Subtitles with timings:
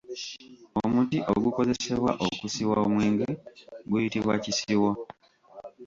[0.81, 3.29] Omuti ogukozesebwa okusiwa omwenge
[3.89, 4.91] guyitibwa Kisiwo.